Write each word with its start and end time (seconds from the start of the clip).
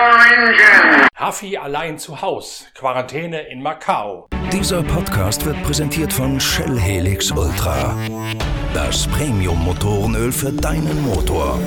your 0.00 0.18
engine. 0.32 1.06
Huffy 1.18 1.56
allein 1.56 1.98
zu 1.98 2.20
Haus. 2.20 2.66
Quarantäne 2.74 3.40
in 3.42 3.62
Macau. 3.62 4.28
Dieser 4.52 4.82
Podcast 4.82 5.44
wird 5.44 5.62
präsentiert 5.62 6.12
von 6.12 6.40
Shell 6.40 6.78
Helix 6.78 7.30
Ultra. 7.30 7.94
Das 8.72 9.06
Premium-Motorenöl 9.08 10.32
für 10.32 10.52
deinen 10.52 11.02
Motor. 11.02 11.58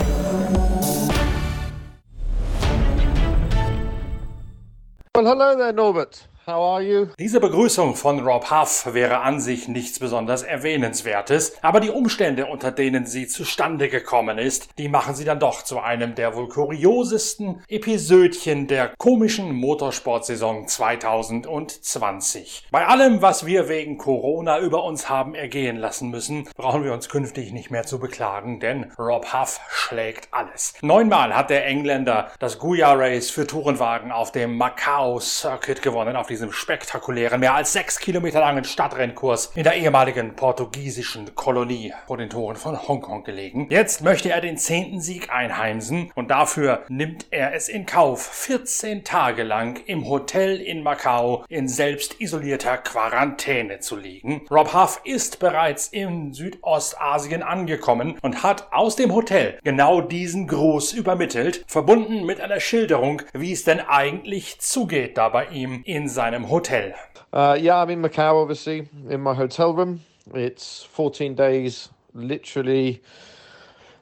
Well, 5.15 5.27
hello 5.27 5.55
there, 5.55 5.73
Norbert. 5.73 6.27
How 6.45 6.75
are 6.75 6.81
you? 6.81 7.07
Diese 7.17 7.39
Begrüßung 7.39 7.95
von 7.95 8.19
Rob 8.19 8.51
Huff 8.51 8.93
wäre 8.93 9.21
an 9.21 9.39
sich 9.39 9.69
nichts 9.69 9.99
besonders 9.99 10.43
Erwähnenswertes, 10.43 11.55
aber 11.61 11.79
die 11.79 11.89
Umstände, 11.89 12.47
unter 12.47 12.69
denen 12.69 13.05
sie 13.05 13.27
zustande 13.27 13.87
gekommen 13.87 14.37
ist, 14.37 14.67
die 14.77 14.89
machen 14.89 15.15
sie 15.15 15.23
dann 15.23 15.39
doch 15.39 15.61
zu 15.61 15.79
einem 15.79 16.15
der 16.15 16.35
wohl 16.35 16.49
kuriosesten 16.49 17.63
Episödchen 17.69 18.67
der 18.67 18.91
komischen 18.97 19.55
Motorsportsaison 19.55 20.67
2020. 20.67 22.67
Bei 22.71 22.87
allem, 22.87 23.21
was 23.21 23.45
wir 23.45 23.69
wegen 23.69 23.97
Corona 23.97 24.59
über 24.59 24.83
uns 24.83 25.07
haben 25.07 25.35
ergehen 25.35 25.77
lassen 25.77 26.09
müssen, 26.09 26.49
brauchen 26.57 26.83
wir 26.83 26.91
uns 26.91 27.07
künftig 27.07 27.53
nicht 27.53 27.71
mehr 27.71 27.83
zu 27.83 27.99
beklagen, 27.99 28.59
denn 28.59 28.91
Rob 28.99 29.31
Huff 29.31 29.61
schlägt 29.69 30.27
alles. 30.31 30.73
Neunmal 30.81 31.37
hat 31.37 31.49
der 31.49 31.65
Engländer 31.65 32.31
das 32.39 32.59
Guya 32.59 32.91
Race 32.91 33.29
für 33.29 33.47
Tourenwagen 33.47 34.11
auf 34.11 34.33
dem 34.33 34.57
Macau 34.57 35.21
Circuit 35.21 35.81
gewonnen, 35.81 36.17
auf 36.17 36.32
diesem 36.33 36.51
spektakulären, 36.51 37.39
mehr 37.39 37.53
als 37.53 37.73
sechs 37.73 37.99
Kilometer 37.99 38.39
langen 38.39 38.63
Stadtrennkurs 38.63 39.51
in 39.53 39.63
der 39.63 39.75
ehemaligen 39.75 40.35
portugiesischen 40.35 41.35
Kolonie 41.35 41.93
vor 42.07 42.17
den 42.17 42.31
Toren 42.31 42.55
von 42.55 42.87
Hongkong 42.87 43.23
gelegen. 43.23 43.67
Jetzt 43.69 44.01
möchte 44.01 44.31
er 44.31 44.41
den 44.41 44.57
zehnten 44.57 44.99
Sieg 44.99 45.31
einheimsen 45.31 46.11
und 46.15 46.31
dafür 46.31 46.85
nimmt 46.89 47.27
er 47.29 47.53
es 47.53 47.69
in 47.69 47.85
Kauf, 47.85 48.25
14 48.25 49.03
Tage 49.03 49.43
lang 49.43 49.79
im 49.85 50.09
Hotel 50.09 50.59
in 50.59 50.81
Macau 50.81 51.45
in 51.49 51.67
selbst 51.67 52.19
isolierter 52.19 52.77
Quarantäne 52.77 53.79
zu 53.79 53.95
liegen. 53.95 54.47
Rob 54.49 54.73
Huff 54.73 55.01
ist 55.03 55.37
bereits 55.37 55.89
in 55.89 56.33
Südostasien 56.33 57.43
angekommen 57.43 58.17
und 58.23 58.41
hat 58.41 58.73
aus 58.73 58.95
dem 58.95 59.13
Hotel 59.13 59.59
genau 59.63 60.01
diesen 60.01 60.47
Gruß 60.47 60.93
übermittelt, 60.93 61.63
verbunden 61.67 62.25
mit 62.25 62.41
einer 62.41 62.59
Schilderung, 62.59 63.21
wie 63.33 63.51
es 63.51 63.63
denn 63.65 63.81
eigentlich 63.81 64.59
zugeht 64.59 65.15
da 65.19 65.29
bei 65.29 65.45
ihm 65.49 65.83
in 65.85 66.09
seinem 66.09 66.22
seinem 66.23 66.45
Hotel. 66.45 66.93
Uh, 67.33 67.57
yeah, 67.59 67.75
I'm 67.75 67.89
in 67.89 68.01
Macau, 68.01 68.41
obviously, 68.41 68.87
in 69.09 69.19
my 69.19 69.33
hotel 69.33 69.73
room. 69.73 69.99
It's 70.33 70.81
14 70.81 71.35
days, 71.35 71.89
literally. 72.13 73.01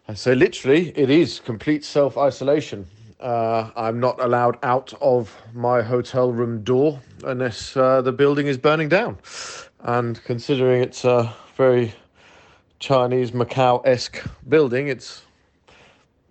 I 0.08 0.14
say 0.14 0.36
literally, 0.36 0.90
it 0.96 1.10
is 1.10 1.40
complete 1.40 1.84
self 1.84 2.20
isolation. 2.20 2.86
Uh, 3.20 3.72
I'm 3.76 4.00
not 4.00 4.22
allowed 4.22 4.60
out 4.62 4.94
of 5.02 5.36
my 5.56 5.82
hotel 5.82 6.32
room 6.32 6.62
door 6.62 7.00
unless 7.24 7.76
uh, 7.76 8.04
the 8.04 8.12
building 8.12 8.46
is 8.46 8.56
burning 8.60 8.90
down. 8.90 9.18
And 9.80 10.24
considering 10.24 10.84
it's 10.84 11.04
a 11.04 11.34
very 11.58 11.92
Chinese 12.78 13.32
Macau 13.32 13.82
esque 13.84 14.24
building, 14.48 14.90
it's 14.90 15.24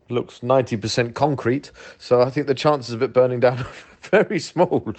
looks 0.09 0.39
90% 0.39 1.15
concrete. 1.15 1.73
So 1.99 2.23
I 2.23 2.31
think 2.31 2.47
the 2.47 2.55
chances 2.55 2.95
of 2.95 3.03
it 3.03 3.13
burning 3.13 3.41
down 3.41 3.59
are 3.59 3.67
very 4.03 4.39
small. 4.39 4.95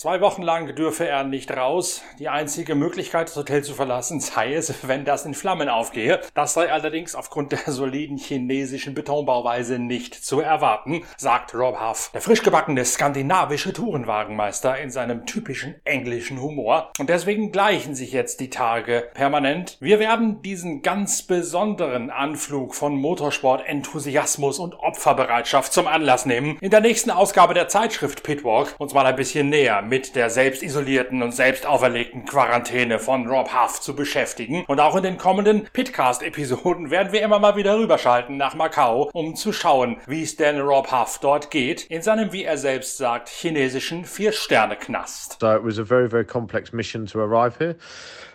Zwei 0.00 0.20
Wochen 0.20 0.42
lang 0.42 0.76
dürfe 0.76 1.08
er 1.08 1.24
nicht 1.24 1.50
raus. 1.50 2.04
Die 2.20 2.28
einzige 2.28 2.76
Möglichkeit, 2.76 3.26
das 3.26 3.36
Hotel 3.36 3.64
zu 3.64 3.74
verlassen, 3.74 4.20
sei 4.20 4.54
es, 4.54 4.86
wenn 4.86 5.04
das 5.04 5.26
in 5.26 5.34
Flammen 5.34 5.68
aufgehe. 5.68 6.20
Das 6.34 6.54
sei 6.54 6.70
allerdings 6.70 7.16
aufgrund 7.16 7.50
der 7.50 7.58
soliden 7.66 8.16
chinesischen 8.16 8.94
Betonbauweise 8.94 9.80
nicht 9.80 10.14
zu 10.14 10.38
erwarten, 10.38 11.02
sagt 11.16 11.52
Rob 11.52 11.80
Huff, 11.80 12.12
der 12.14 12.20
frisch 12.20 12.44
gebackene 12.44 12.84
skandinavische 12.84 13.72
Tourenwagenmeister 13.72 14.78
in 14.78 14.92
seinem 14.92 15.26
typischen 15.26 15.74
englischen 15.82 16.40
Humor. 16.40 16.92
Und 17.00 17.10
deswegen 17.10 17.50
gleichen 17.50 17.96
sich 17.96 18.12
jetzt 18.12 18.38
die 18.38 18.50
Tage 18.50 19.10
permanent. 19.14 19.78
Wir 19.80 19.98
werden 19.98 20.42
diesen 20.42 20.82
ganz 20.82 21.22
besonderen 21.22 22.10
Anflug 22.10 22.76
von 22.76 22.94
Motorsport, 22.94 23.66
Enthusiasmus 23.66 24.60
und 24.60 24.78
Opferbereitschaft 24.78 25.72
zum 25.72 25.88
Anlass 25.88 26.24
nehmen, 26.24 26.56
in 26.60 26.70
der 26.70 26.82
nächsten 26.82 27.10
Ausgabe 27.10 27.52
der 27.52 27.66
Zeitschrift 27.66 28.22
Pitwalk 28.22 28.76
uns 28.78 28.94
mal 28.94 29.04
ein 29.04 29.16
bisschen 29.16 29.48
näher 29.48 29.87
mit 29.88 30.14
der 30.14 30.30
selbst 30.30 30.62
isolierten 30.62 31.22
und 31.22 31.34
selbst 31.34 31.66
auferlegten 31.66 32.24
Quarantäne 32.24 32.98
von 32.98 33.26
Rob 33.26 33.50
Huff 33.52 33.80
zu 33.80 33.94
beschäftigen. 33.94 34.64
Und 34.66 34.80
auch 34.80 34.96
in 34.96 35.02
den 35.02 35.16
kommenden 35.16 35.64
Pitcast-Episoden 35.72 36.90
werden 36.90 37.12
wir 37.12 37.22
immer 37.22 37.38
mal 37.38 37.56
wieder 37.56 37.78
rüberschalten 37.78 38.36
nach 38.36 38.54
Macau, 38.54 39.10
um 39.12 39.34
zu 39.34 39.52
schauen, 39.52 39.96
wie 40.06 40.22
es 40.22 40.36
denn 40.36 40.60
Rob 40.60 40.92
Huff 40.92 41.18
dort 41.20 41.50
geht, 41.50 41.84
in 41.84 42.02
seinem, 42.02 42.32
wie 42.32 42.44
er 42.44 42.58
selbst 42.58 42.98
sagt, 42.98 43.28
chinesischen 43.28 44.04
Vier-Sterne-Knast. 44.04 45.38
So 45.40 45.56
it 45.56 45.64
was 45.64 45.78
a 45.78 45.84
very, 45.84 46.08
very 46.08 46.24
complex 46.24 46.72
mission 46.72 47.06
to 47.06 47.20
arrive 47.20 47.56
here. 47.58 47.76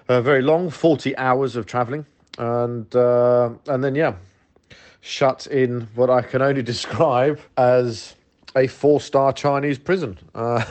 Uh, 0.09 0.21
very 0.21 0.41
long, 0.41 0.69
40 0.69 1.17
hours 1.17 1.55
of 1.55 1.65
traveling. 1.65 2.05
And, 2.37 2.93
uh, 2.95 3.51
and 3.67 3.83
then, 3.83 3.95
yeah, 3.95 4.15
shut 5.01 5.47
in 5.47 5.87
what 5.95 6.09
I 6.09 6.21
can 6.21 6.41
only 6.41 6.63
describe 6.73 7.39
as 7.57 8.15
a 8.55 8.67
four-star 8.67 9.33
Chinese 9.33 9.79
prison. 9.79 10.17
Uh, 10.35 10.61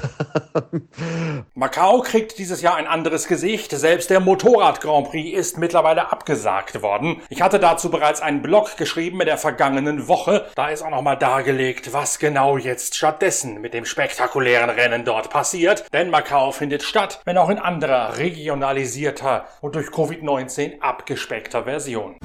Macau 1.55 2.01
kriegt 2.01 2.39
dieses 2.39 2.63
Jahr 2.63 2.77
ein 2.77 2.87
anderes 2.87 3.27
Gesicht. 3.29 3.71
Selbst 3.71 4.11
der 4.11 4.21
Motorrad 4.21 4.81
Grand 4.81 5.11
Prix 5.11 5.37
ist 5.37 5.59
mittlerweile 5.59 6.11
abgesagt 6.13 6.83
worden. 6.83 7.23
Ich 7.29 7.43
hatte 7.43 7.59
dazu 7.59 7.91
bereits 7.91 8.21
einen 8.21 8.43
Blog 8.43 8.77
geschrieben 8.77 9.21
in 9.21 9.27
der 9.27 9.39
vergangenen 9.39 10.09
Woche. 10.09 10.47
Da 10.55 10.69
ist 10.69 10.83
auch 10.83 10.91
nochmal 10.91 11.19
dargelegt, 11.19 11.93
was 11.93 12.19
genau 12.19 12.57
jetzt 12.57 12.95
stattdessen 12.95 13.61
mit 13.61 13.75
dem 13.75 13.85
spektakulären 13.85 14.71
Rennen 14.71 15.05
dort 15.05 15.31
passiert. 15.31 15.85
Denn 15.93 16.11
Macau 16.11 16.53
findet 16.53 16.83
statt, 16.83 17.21
wenn 17.25 17.39
auch 17.39 17.51
in 17.51 17.59
anderer 17.59 18.19
regionalisierter 18.19 19.47
und 19.61 19.75
durch 19.75 19.89
Covid-19 19.89 20.81
abgespeckter 20.81 21.65
Version. 21.65 22.17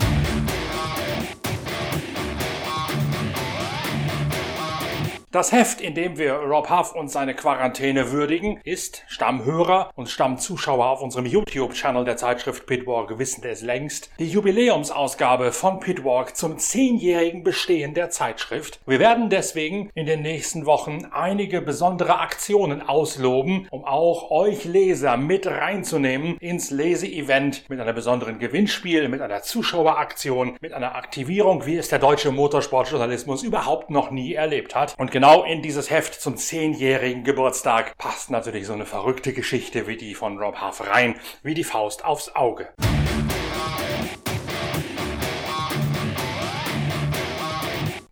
Das 5.37 5.51
Heft, 5.51 5.81
in 5.81 5.93
dem 5.93 6.17
wir 6.17 6.33
Rob 6.33 6.71
Huff 6.71 6.95
und 6.95 7.09
seine 7.09 7.35
Quarantäne 7.35 8.11
würdigen, 8.11 8.59
ist 8.63 9.03
Stammhörer 9.05 9.91
und 9.93 10.09
Stammzuschauer 10.09 10.87
auf 10.87 11.03
unserem 11.03 11.27
YouTube-Channel 11.27 12.05
der 12.05 12.17
Zeitschrift 12.17 12.65
Pitwalk 12.65 13.19
wissen 13.19 13.43
es 13.43 13.61
längst, 13.61 14.09
die 14.17 14.27
Jubiläumsausgabe 14.27 15.51
von 15.51 15.79
Pitwalk 15.79 16.35
zum 16.35 16.57
zehnjährigen 16.57 17.43
Bestehen 17.43 17.93
der 17.93 18.09
Zeitschrift. 18.09 18.79
Wir 18.87 18.97
werden 18.97 19.29
deswegen 19.29 19.91
in 19.93 20.07
den 20.07 20.23
nächsten 20.23 20.65
Wochen 20.65 21.05
einige 21.11 21.61
besondere 21.61 22.17
Aktionen 22.17 22.81
ausloben, 22.81 23.67
um 23.69 23.85
auch 23.85 24.31
euch 24.31 24.65
Leser 24.65 25.17
mit 25.17 25.45
reinzunehmen 25.45 26.37
ins 26.39 26.71
Leseevent 26.71 27.69
mit 27.69 27.79
einem 27.79 27.93
besonderen 27.93 28.39
Gewinnspiel, 28.39 29.07
mit 29.07 29.21
einer 29.21 29.43
Zuschaueraktion, 29.43 30.57
mit 30.61 30.73
einer 30.73 30.95
Aktivierung, 30.95 31.67
wie 31.67 31.77
es 31.77 31.89
der 31.89 31.99
deutsche 31.99 32.31
Motorsportjournalismus 32.31 33.43
überhaupt 33.43 33.91
noch 33.91 34.09
nie 34.09 34.33
erlebt 34.33 34.73
hat. 34.73 34.95
Und 34.97 35.11
genau 35.11 35.26
in 35.43 35.61
dieses 35.61 35.89
Heft 35.89 36.21
zum 36.21 36.37
zehnjährigen 36.37 37.25
Geburtstag 37.25 37.97
passt 37.97 38.31
natürlich 38.31 38.65
so 38.65 38.71
eine 38.71 38.85
verrückte 38.85 39.33
Geschichte 39.33 39.85
wie 39.85 39.97
die 39.97 40.15
von 40.15 40.37
Rob 40.37 40.61
Huff 40.61 40.87
rein, 40.87 41.19
wie 41.43 41.53
die 41.53 41.65
Faust 41.65 42.05
aufs 42.05 42.33
Auge. 42.33 42.69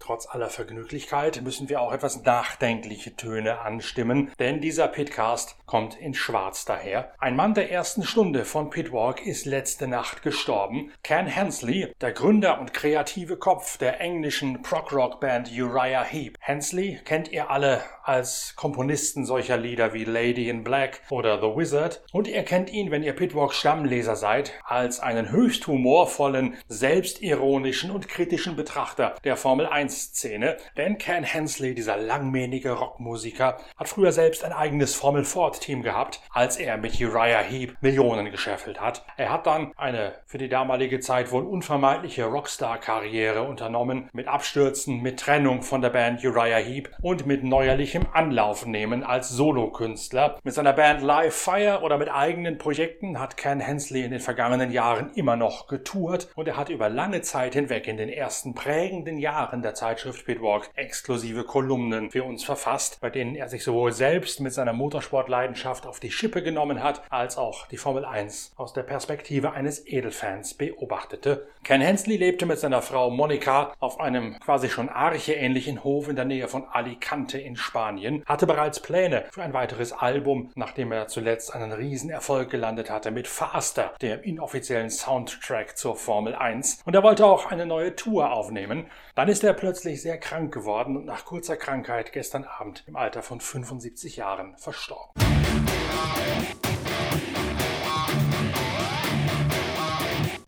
Trotz 0.05 0.27
aller 0.27 0.51
Vergnüglichkeit 0.51 1.41
müssen 1.41 1.67
wir 1.67 1.81
auch 1.81 1.91
etwas 1.91 2.21
nachdenkliche 2.21 3.15
Töne 3.15 3.61
anstimmen, 3.61 4.31
denn 4.37 4.61
dieser 4.61 4.87
Pitcast 4.87 5.57
kommt 5.65 5.99
in 5.99 6.13
Schwarz 6.13 6.63
daher. 6.63 7.11
Ein 7.17 7.35
Mann 7.35 7.55
der 7.55 7.71
ersten 7.71 8.03
Stunde 8.03 8.45
von 8.45 8.69
Pitwalk 8.69 9.25
ist 9.25 9.47
letzte 9.47 9.87
Nacht 9.87 10.21
gestorben. 10.21 10.91
Ken 11.01 11.25
Hensley, 11.25 11.91
der 12.01 12.11
Gründer 12.11 12.59
und 12.59 12.71
kreative 12.71 13.37
Kopf 13.37 13.79
der 13.79 13.99
englischen 13.99 14.61
Prog-Rock-Band 14.61 15.49
Uriah 15.51 16.03
Heep. 16.03 16.37
Hensley 16.39 16.99
kennt 17.03 17.31
ihr 17.31 17.49
alle 17.49 17.81
als 18.03 18.55
Komponisten 18.55 19.25
solcher 19.25 19.57
Lieder 19.57 19.95
wie 19.95 20.05
Lady 20.05 20.49
in 20.49 20.63
Black 20.63 21.01
oder 21.09 21.39
The 21.39 21.57
Wizard 21.57 22.03
und 22.11 22.27
ihr 22.27 22.43
kennt 22.43 22.71
ihn, 22.71 22.91
wenn 22.91 23.01
ihr 23.01 23.13
Pitwalk 23.13 23.55
Stammleser 23.55 24.15
seid, 24.15 24.53
als 24.63 24.99
einen 24.99 25.31
höchst 25.31 25.65
humorvollen, 25.65 26.55
selbstironischen 26.67 27.89
und 27.89 28.07
kritischen 28.07 28.55
Betrachter 28.55 29.15
der 29.23 29.35
Formel 29.35 29.65
1 29.65 29.94
Szene, 29.95 30.57
denn 30.77 30.97
Ken 30.97 31.23
Hensley, 31.23 31.73
dieser 31.73 31.97
langmähnige 31.97 32.71
Rockmusiker, 32.71 33.57
hat 33.77 33.89
früher 33.89 34.11
selbst 34.11 34.43
ein 34.43 34.53
eigenes 34.53 34.95
Formel 34.95 35.23
Ford 35.23 35.59
Team 35.59 35.81
gehabt, 35.81 36.21
als 36.31 36.57
er 36.57 36.77
mit 36.77 36.99
Uriah 36.99 37.41
Heep 37.41 37.77
Millionen 37.81 38.31
gescheffelt 38.31 38.79
hat. 38.81 39.05
Er 39.17 39.31
hat 39.31 39.47
dann 39.47 39.71
eine 39.77 40.13
für 40.25 40.37
die 40.37 40.49
damalige 40.49 40.99
Zeit 40.99 41.31
wohl 41.31 41.43
unvermeidliche 41.43 42.25
Rockstar-Karriere 42.25 43.43
unternommen, 43.43 44.09
mit 44.13 44.27
Abstürzen, 44.27 45.01
mit 45.01 45.19
Trennung 45.19 45.61
von 45.61 45.81
der 45.81 45.89
Band 45.89 46.23
Uriah 46.23 46.57
Heep 46.57 46.89
und 47.01 47.25
mit 47.25 47.43
neuerlichem 47.43 48.05
Anlaufnehmen 48.13 49.03
als 49.03 49.29
Solokünstler. 49.29 50.39
Mit 50.43 50.53
seiner 50.53 50.73
Band 50.73 51.01
Live 51.01 51.35
Fire 51.35 51.81
oder 51.83 51.97
mit 51.97 52.09
eigenen 52.09 52.57
Projekten 52.57 53.19
hat 53.19 53.37
Ken 53.37 53.59
Hensley 53.59 54.03
in 54.03 54.11
den 54.11 54.19
vergangenen 54.19 54.71
Jahren 54.71 55.11
immer 55.15 55.35
noch 55.35 55.67
getourt 55.67 56.27
und 56.35 56.47
er 56.47 56.57
hat 56.57 56.69
über 56.69 56.89
lange 56.89 57.21
Zeit 57.21 57.53
hinweg 57.53 57.87
in 57.87 57.97
den 57.97 58.09
ersten 58.09 58.53
prägenden 58.55 59.17
Jahren 59.17 59.61
der 59.61 59.73
Zeit 59.73 59.84
Zeitschrift 59.85 60.25
Pitwalk 60.25 60.71
exklusive 60.73 61.43
Kolumnen 61.43 62.09
für 62.09 62.23
uns 62.23 62.43
verfasst, 62.43 62.97
bei 63.01 63.11
denen 63.11 63.35
er 63.35 63.49
sich 63.49 63.63
sowohl 63.63 63.91
selbst 63.91 64.39
mit 64.39 64.51
seiner 64.51 64.73
Motorsportleidenschaft 64.73 65.85
auf 65.85 65.99
die 65.99 66.09
Schippe 66.09 66.41
genommen 66.41 66.81
hat, 66.81 67.03
als 67.11 67.37
auch 67.37 67.67
die 67.67 67.77
Formel 67.77 68.03
1 68.03 68.53
aus 68.55 68.73
der 68.73 68.81
Perspektive 68.81 69.51
eines 69.51 69.85
Edelfans 69.85 70.55
beobachtete. 70.55 71.47
Ken 71.63 71.81
Hensley 71.81 72.17
lebte 72.17 72.47
mit 72.47 72.57
seiner 72.57 72.81
Frau 72.81 73.11
Monika 73.11 73.73
auf 73.79 73.99
einem 73.99 74.39
quasi 74.39 74.69
schon 74.69 74.89
Arche-ähnlichen 74.89 75.83
Hof 75.83 76.09
in 76.09 76.15
der 76.15 76.25
Nähe 76.25 76.47
von 76.47 76.65
Alicante 76.67 77.37
in 77.37 77.55
Spanien, 77.55 78.23
hatte 78.25 78.47
bereits 78.47 78.79
Pläne 78.79 79.25
für 79.31 79.43
ein 79.43 79.53
weiteres 79.53 79.93
Album, 79.93 80.49
nachdem 80.55 80.91
er 80.91 81.09
zuletzt 81.09 81.53
einen 81.53 81.71
Riesenerfolg 81.71 82.49
gelandet 82.49 82.89
hatte 82.89 83.11
mit 83.11 83.27
Faster, 83.27 83.93
dem 84.01 84.23
inoffiziellen 84.23 84.89
Soundtrack 84.89 85.77
zur 85.77 85.95
Formel 85.95 86.33
1. 86.33 86.81
Und 86.85 86.95
er 86.95 87.03
wollte 87.03 87.27
auch 87.27 87.51
eine 87.51 87.67
neue 87.67 87.95
Tour 87.95 88.31
aufnehmen. 88.31 88.87
Dann 89.13 89.29
ist 89.29 89.43
er 89.43 89.53
plötzlich 89.53 89.74
sehr 89.83 90.17
krank 90.17 90.53
geworden 90.53 90.97
und 90.97 91.05
nach 91.05 91.25
kurzer 91.25 91.57
Krankheit 91.57 92.11
gestern 92.11 92.43
Abend 92.43 92.83
im 92.87 92.95
Alter 92.95 93.21
von 93.21 93.39
75 93.39 94.15
Jahren 94.15 94.57
verstorben. 94.57 95.13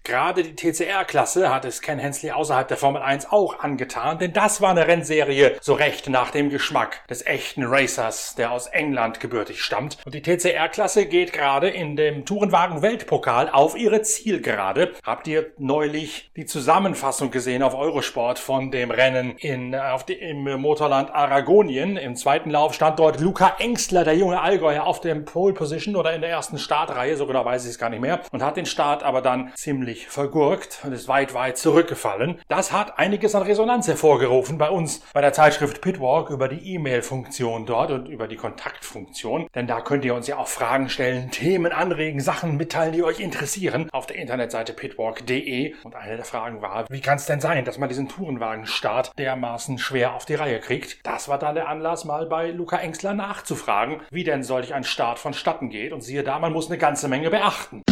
Gerade 0.07 0.41
die 0.41 0.55
TCR-Klasse 0.55 1.53
hat 1.53 1.65
es 1.65 1.81
Ken 1.81 1.99
Hensley 1.99 2.31
außerhalb 2.31 2.65
der 2.65 2.77
Formel 2.77 3.01
1 3.01 3.29
auch 3.29 3.59
angetan, 3.59 4.17
denn 4.17 4.31
das 4.31 4.61
war 4.61 4.69
eine 4.69 4.87
Rennserie 4.87 5.57
so 5.59 5.73
recht 5.73 6.07
nach 6.07 6.31
dem 6.31 6.49
Geschmack 6.49 7.05
des 7.09 7.25
echten 7.25 7.65
Racers, 7.65 8.35
der 8.35 8.53
aus 8.53 8.67
England 8.67 9.19
gebürtig 9.19 9.61
stammt. 9.61 9.97
Und 10.05 10.15
die 10.15 10.21
TCR-Klasse 10.21 11.07
geht 11.07 11.33
gerade 11.33 11.67
in 11.67 11.97
dem 11.97 12.23
Tourenwagen-Weltpokal 12.23 13.49
auf 13.49 13.75
ihre 13.75 14.01
Zielgerade. 14.01 14.93
Habt 15.05 15.27
ihr 15.27 15.51
neulich 15.57 16.31
die 16.37 16.45
Zusammenfassung 16.45 17.29
gesehen 17.29 17.61
auf 17.61 17.75
Eurosport 17.75 18.39
von 18.39 18.71
dem 18.71 18.91
Rennen 18.91 19.35
in, 19.35 19.75
auf 19.75 20.05
die, 20.05 20.13
im 20.13 20.45
Motorland 20.61 21.13
Aragonien? 21.13 21.97
Im 21.97 22.15
zweiten 22.15 22.49
Lauf 22.49 22.73
stand 22.73 22.97
dort 22.97 23.19
Luca 23.19 23.57
Engstler, 23.59 24.05
der 24.05 24.15
junge 24.15 24.39
Allgäuer, 24.39 24.85
auf 24.85 25.01
dem 25.01 25.25
Pole 25.25 25.53
Position 25.53 25.97
oder 25.97 26.13
in 26.13 26.21
der 26.21 26.29
ersten 26.29 26.57
Startreihe, 26.57 27.17
so 27.17 27.27
genau 27.27 27.43
weiß 27.43 27.65
ich 27.65 27.71
es 27.71 27.77
gar 27.77 27.89
nicht 27.89 27.99
mehr, 27.99 28.21
und 28.31 28.41
hat 28.41 28.55
den 28.55 28.65
Start 28.65 29.03
aber 29.03 29.21
dann 29.21 29.51
ziemlich 29.55 29.96
ziemlich 29.97 30.07
vergurkt 30.07 30.79
und 30.83 30.93
ist 30.93 31.07
weit, 31.07 31.33
weit 31.33 31.57
zurückgefallen. 31.57 32.39
Das 32.47 32.71
hat 32.71 32.99
einiges 32.99 33.35
an 33.35 33.43
Resonanz 33.43 33.87
hervorgerufen 33.87 34.57
bei 34.57 34.69
uns 34.69 35.01
bei 35.13 35.21
der 35.21 35.33
Zeitschrift 35.33 35.81
Pitwalk 35.81 36.29
über 36.29 36.47
die 36.47 36.73
E-Mail-Funktion 36.73 37.65
dort 37.65 37.91
und 37.91 38.07
über 38.07 38.27
die 38.27 38.35
Kontaktfunktion. 38.35 39.47
Denn 39.55 39.67
da 39.67 39.81
könnt 39.81 40.05
ihr 40.05 40.13
uns 40.13 40.27
ja 40.27 40.37
auch 40.37 40.47
Fragen 40.47 40.89
stellen, 40.89 41.31
Themen 41.31 41.71
anregen, 41.71 42.19
Sachen 42.19 42.57
mitteilen, 42.57 42.93
die 42.93 43.03
euch 43.03 43.19
interessieren 43.19 43.89
auf 43.91 44.05
der 44.05 44.17
Internetseite 44.17 44.73
pitwalk.de. 44.73 45.73
Und 45.83 45.95
eine 45.95 46.15
der 46.15 46.25
Fragen 46.25 46.61
war, 46.61 46.85
wie 46.89 47.01
kann 47.01 47.17
es 47.17 47.25
denn 47.25 47.41
sein, 47.41 47.65
dass 47.65 47.77
man 47.77 47.89
diesen 47.89 48.09
Tourenwagenstart 48.09 49.17
dermaßen 49.17 49.79
schwer 49.79 50.13
auf 50.13 50.25
die 50.25 50.35
Reihe 50.35 50.59
kriegt? 50.59 51.05
Das 51.05 51.27
war 51.27 51.39
dann 51.39 51.55
der 51.55 51.69
Anlass, 51.69 52.05
mal 52.05 52.25
bei 52.27 52.51
Luca 52.51 52.77
Engsler 52.77 53.13
nachzufragen, 53.13 54.01
wie 54.11 54.23
denn 54.23 54.43
solch 54.43 54.73
ein 54.73 54.83
Start 54.83 55.19
vonstatten 55.19 55.69
geht. 55.69 55.93
Und 55.93 56.01
siehe 56.01 56.23
da, 56.23 56.39
man 56.39 56.53
muss 56.53 56.67
eine 56.67 56.77
ganze 56.77 57.07
Menge 57.07 57.29
beachten. 57.29 57.83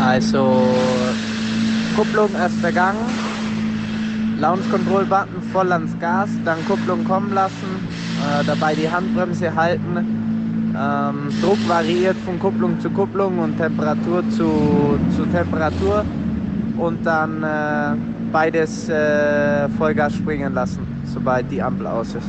Also 0.00 0.68
Kupplung 1.96 2.30
erster 2.34 2.70
Gang, 2.70 2.96
Launch 4.38 4.70
Control 4.70 5.04
Button 5.04 5.42
voll 5.52 5.72
ans 5.72 5.90
Gas, 5.98 6.28
dann 6.44 6.64
Kupplung 6.66 7.04
kommen 7.04 7.32
lassen, 7.34 7.88
äh, 8.22 8.44
dabei 8.44 8.74
die 8.74 8.88
Handbremse 8.88 9.54
halten. 9.54 9.96
Ähm, 10.78 11.28
Druck 11.42 11.58
variiert 11.68 12.16
von 12.24 12.38
Kupplung 12.38 12.78
zu 12.80 12.90
Kupplung 12.90 13.40
und 13.40 13.56
Temperatur 13.56 14.22
zu, 14.30 14.98
zu 15.16 15.26
Temperatur 15.32 16.04
und 16.76 17.04
dann 17.04 17.42
äh, 17.42 17.96
beides 18.30 18.88
äh, 18.88 19.68
Vollgas 19.70 20.14
springen 20.14 20.54
lassen, 20.54 20.86
sobald 21.12 21.50
die 21.50 21.60
Ampel 21.60 21.88
aus 21.88 22.14
ist. 22.14 22.28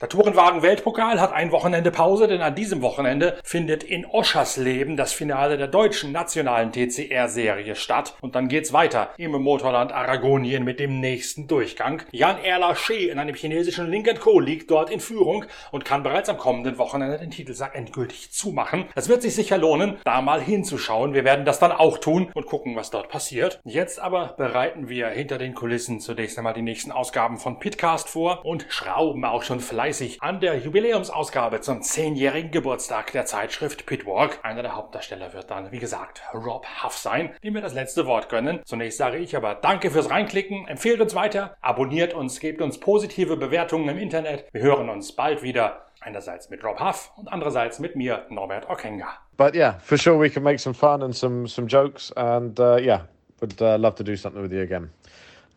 Der 0.00 0.08
Tourenwagen-Weltpokal 0.08 1.20
hat 1.20 1.32
ein 1.32 1.50
Wochenende 1.50 1.90
Pause, 1.90 2.28
denn 2.28 2.40
an 2.40 2.54
diesem 2.54 2.82
Wochenende 2.82 3.36
findet 3.42 3.82
in 3.82 4.06
Oschersleben 4.06 4.96
das 4.96 5.12
Finale 5.12 5.58
der 5.58 5.66
deutschen 5.66 6.12
nationalen 6.12 6.70
TCR-Serie 6.70 7.74
statt. 7.74 8.14
Und 8.20 8.36
dann 8.36 8.46
geht's 8.46 8.72
weiter 8.72 9.10
im 9.16 9.32
Motorland 9.32 9.90
Aragonien 9.90 10.62
mit 10.62 10.78
dem 10.78 11.00
nächsten 11.00 11.48
Durchgang. 11.48 12.02
Jan 12.12 12.38
Erla 12.38 12.76
Shee 12.76 13.08
in 13.08 13.18
einem 13.18 13.34
chinesischen 13.34 13.90
Link 13.90 14.08
Co. 14.20 14.38
liegt 14.38 14.70
dort 14.70 14.88
in 14.88 15.00
Führung 15.00 15.46
und 15.72 15.84
kann 15.84 16.04
bereits 16.04 16.28
am 16.28 16.38
kommenden 16.38 16.78
Wochenende 16.78 17.18
den 17.18 17.32
Titelsack 17.32 17.74
endgültig 17.74 18.30
zumachen. 18.30 18.84
Es 18.94 19.08
wird 19.08 19.22
sich 19.22 19.34
sicher 19.34 19.58
lohnen, 19.58 19.96
da 20.04 20.22
mal 20.22 20.40
hinzuschauen. 20.40 21.12
Wir 21.12 21.24
werden 21.24 21.44
das 21.44 21.58
dann 21.58 21.72
auch 21.72 21.98
tun 21.98 22.30
und 22.34 22.46
gucken, 22.46 22.76
was 22.76 22.92
dort 22.92 23.08
passiert. 23.08 23.58
Jetzt 23.64 23.98
aber 23.98 24.34
bereiten 24.36 24.88
wir 24.88 25.08
hinter 25.08 25.38
den 25.38 25.54
Kulissen 25.54 25.98
zunächst 25.98 26.38
einmal 26.38 26.54
die 26.54 26.62
nächsten 26.62 26.92
Ausgaben 26.92 27.38
von 27.38 27.58
Pitcast 27.58 28.08
vor 28.08 28.44
und 28.44 28.64
schrauben 28.68 29.24
auch 29.24 29.42
schon 29.42 29.58
fleißig 29.58 29.87
fleißig 29.88 30.22
an 30.22 30.38
der 30.40 30.58
Jubiläumsausgabe 30.58 31.62
zum 31.62 31.80
zehnjährigen 31.80 32.50
Geburtstag 32.50 33.10
der 33.12 33.24
Zeitschrift 33.24 33.86
Pitwalk. 33.86 34.38
Einer 34.42 34.60
der 34.60 34.76
Hauptdarsteller 34.76 35.32
wird 35.32 35.50
dann, 35.50 35.72
wie 35.72 35.78
gesagt, 35.78 36.20
Rob 36.34 36.66
Huff 36.82 36.92
sein, 36.98 37.30
dem 37.42 37.54
wir 37.54 37.62
das 37.62 37.72
letzte 37.72 38.04
Wort 38.04 38.28
gönnen. 38.28 38.60
Zunächst 38.66 38.98
sage 38.98 39.16
ich 39.16 39.34
aber 39.34 39.54
danke 39.54 39.90
fürs 39.90 40.10
Reinklicken, 40.10 40.68
empfehlt 40.68 41.00
uns 41.00 41.14
weiter, 41.14 41.56
abonniert 41.62 42.12
uns, 42.12 42.38
gebt 42.38 42.60
uns 42.60 42.78
positive 42.78 43.38
Bewertungen 43.38 43.88
im 43.88 43.96
Internet. 43.96 44.44
Wir 44.52 44.60
hören 44.60 44.90
uns 44.90 45.12
bald 45.12 45.42
wieder. 45.42 45.86
Einerseits 46.02 46.50
mit 46.50 46.62
Rob 46.62 46.78
Huff 46.80 47.10
und 47.16 47.32
andererseits 47.32 47.78
mit 47.78 47.96
mir, 47.96 48.26
Norbert 48.28 48.68
Okenga. 48.68 49.08
But 49.38 49.54
yeah, 49.54 49.78
for 49.78 49.96
sure 49.96 50.20
we 50.20 50.28
can 50.28 50.42
make 50.42 50.58
some 50.58 50.74
fun 50.74 51.02
and 51.02 51.16
some, 51.16 51.48
some 51.48 51.66
jokes 51.66 52.12
and 52.14 52.60
uh, 52.60 52.76
yeah, 52.76 53.04
would 53.40 53.58
uh, 53.62 53.78
love 53.78 53.94
to 53.94 54.04
do 54.04 54.16
something 54.16 54.42
with 54.42 54.52
you 54.52 54.60
again. 54.60 54.90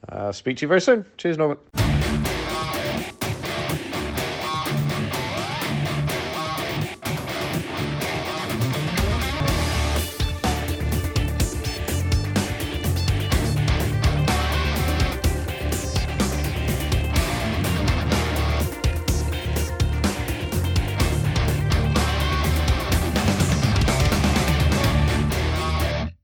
Uh, 0.07 0.31
speak 0.31 0.56
to 0.56 0.62
you 0.62 0.69
very 0.69 0.80
soon. 0.80 1.04
Cheers, 1.18 1.38
Norbert. 1.38 1.91